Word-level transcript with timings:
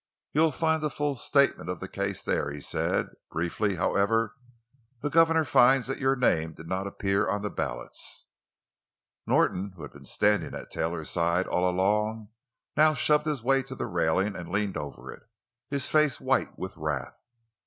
"You'll 0.33 0.51
find 0.51 0.83
a 0.83 0.89
full 0.89 1.13
statement 1.13 1.69
of 1.69 1.79
the 1.79 1.87
case, 1.87 2.23
there," 2.23 2.49
he 2.49 2.59
said. 2.59 3.09
"Briefly, 3.29 3.75
however, 3.75 4.35
the 5.03 5.11
governor 5.11 5.43
finds 5.45 5.85
that 5.85 5.99
your 5.99 6.15
name 6.15 6.53
did 6.53 6.67
not 6.67 6.87
appear 6.87 7.29
on 7.29 7.43
the 7.43 7.51
ballots." 7.51 8.25
Norton, 9.27 9.73
who 9.75 9.83
had 9.83 9.91
been 9.91 10.05
standing 10.05 10.55
at 10.55 10.71
Taylor's 10.71 11.11
side 11.11 11.45
all 11.45 11.69
along, 11.69 12.29
now 12.75 12.95
shoved 12.95 13.27
his 13.27 13.43
way 13.43 13.61
to 13.61 13.75
the 13.75 13.85
railing 13.85 14.35
and 14.35 14.49
leaned 14.49 14.75
over 14.75 15.11
it, 15.11 15.21
his 15.69 15.87
face 15.87 16.19
white 16.19 16.57
with 16.57 16.75
wrath. 16.77 17.27